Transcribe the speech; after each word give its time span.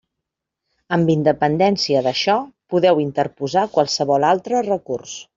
Amb 0.95 1.11
independència 1.15 2.01
d'això 2.07 2.37
podeu 2.75 3.01
interposar 3.03 3.67
qualsevol 3.75 4.25
altre 4.31 4.63
recurs. 4.69 5.15